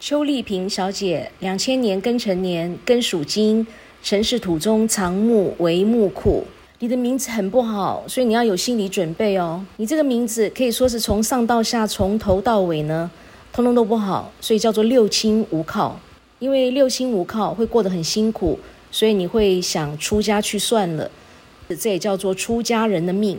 [0.00, 3.66] 邱丽萍小姐，两千年庚辰年，庚属金，
[4.00, 6.44] 辰是土中藏木为木库。
[6.78, 9.64] 你的名字很不好，所以你要有心理准备哦。
[9.76, 13.10] 你这个名字可以说是从上到下，从头到尾呢，
[13.52, 15.98] 通通都不好，所以叫做六亲无靠。
[16.38, 18.56] 因为六亲无靠会过得很辛苦，
[18.92, 21.10] 所以你会想出家去算了。
[21.76, 23.36] 这也叫做出家人的命。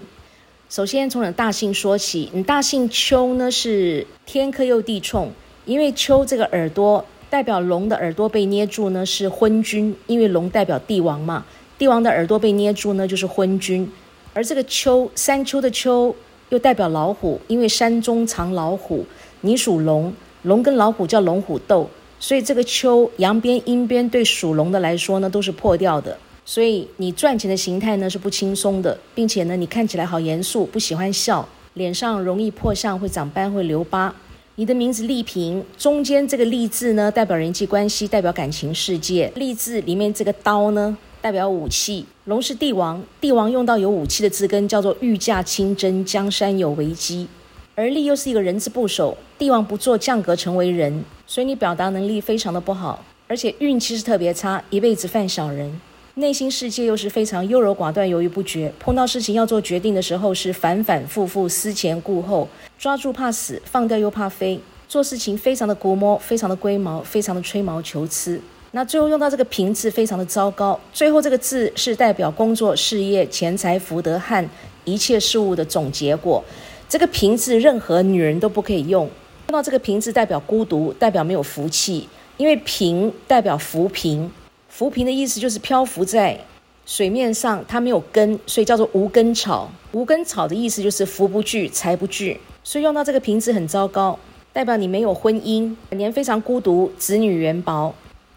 [0.70, 5.32] 首先从你的大姓说起，你大姓邱呢是天克又地冲。
[5.66, 9.96] 因为秋这个耳朵代表龙的耳朵被捏住呢，是昏君。
[10.07, 11.46] 因为龙代表帝王嘛，
[11.78, 13.89] 帝王的耳朵被捏住呢，就是昏君。
[14.34, 16.15] 而这个秋山丘的丘
[16.50, 19.06] 又代表老虎，因为山中藏老虎。
[19.42, 21.89] 你属龙，龙跟老虎叫龙虎斗，
[22.20, 26.18] 所以这个秋阳边阴边对属龙的来说呢，都是破掉的。
[26.43, 34.14] 所以你赚钱的形态呢是不轻松的，并且呢你看起来好严肃，不喜欢笑，脸上容易破相，会长斑，会留疤。
[34.59, 39.32] 你的名字丽萍，中间这个丽字呢，代表人际关系，代表感情世界。
[39.36, 42.06] 丽字里面这个刀呢，代表武器。
[42.26, 47.26] 龙是帝王，帝王用到有武器的字根，叫做御驾亲征，江山有危机。
[47.74, 55.80] 而丽又是一个人字部首，帝王不做降格成为人，所以你表达能力非常的不好，而且运气是特别差，一辈子犯小人。
[56.16, 68.42] 内心世界又是非常优柔寡断、犹豫不决，碰到事情要做决定的时候是反反复复、思前顾后，抓住怕死，放掉又怕飞，做事情非常的估摸、非常的龟毛、非常的吹毛求疵。
[68.72, 70.80] 那最后用到这个“平”字，非常的糟糕。
[70.92, 74.48] 最后这个字是代表工作、事业、钱财、福德和
[74.86, 76.44] 一切事物的总结果。
[76.88, 79.10] 这个“平”字，任何女人都不可以用。
[79.48, 82.08] 用到这个“平”字，代表孤独，代表没有福气，
[82.38, 84.30] 因为“平”代表浮萍。
[84.70, 86.39] 浮萍的意思就是漂浮在
[86.86, 89.70] 水面上，它没有根，所以叫做无根草。
[89.92, 94.17] 无根草的意思就是福不聚，财不聚，所以用到这个瓶子很糟糕，
[94.53, 97.94] 代表你没有婚姻，本年非常孤独，子女缘薄。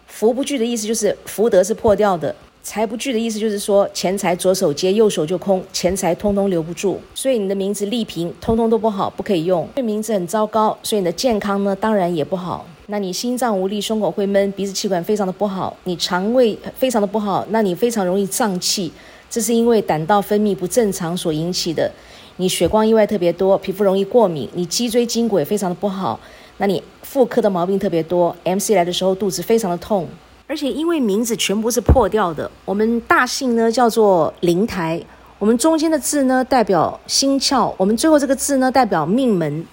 [0.07, 6.99] 福不聚的意思就是福德是破掉的，财不聚的意思就是说钱财左手接，右手就空，钱财通通留不住。
[7.15, 9.67] 所以你的名字丽萍通通都不好，不可以用。
[9.75, 12.67] 这名字很糟糕，所以你的健康呢，当然也不好。
[12.87, 18.91] 那你心脏无力，胸口会闷，鼻子气管非常的不好，你肠胃非常的不好，那你非常容易胀气，
[19.29, 21.89] 这是因为胆道分泌不正常所引起的。
[22.37, 26.19] 你血光意外特别多，皮肤容易过敏，你脊椎筋骨也非常的不好，
[26.57, 30.05] 那你妇科的毛病特别多，MC 来的时候肚子非常的痛，
[30.45, 35.01] 而且因为名字全部是破掉的，我们大姓呢叫做灵台，
[35.39, 39.65] 我们中间的字呢代表心窍，我们最后这个字呢代表命门。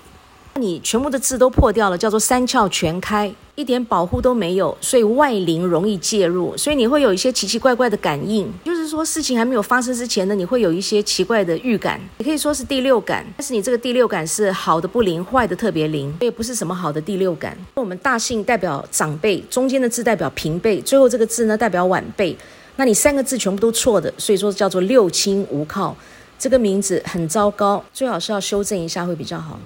[0.56, 8.52] 你全部的字都破掉了，叫做三窍全开，一点保护都没有，所以外灵容易介入，所以你会有一些奇奇怪怪的感应。
[8.64, 13.24] 就是说事情还没有发生之前呢，你会有一些奇怪的预感，也可以说是第六感。
[13.36, 17.56] 但是你这个第六感是好的不灵，坏的特别灵，所以不是什么好的第六感。
[17.74, 22.36] 我们大姓代表长辈，中间的字代表平辈，最后这个字呢代表晚辈。
[22.76, 25.96] 那你三个字全部都错的，所以说叫做六亲无靠。
[26.38, 29.58] 这个名字很糟糕，最好是要修正一下会比较好。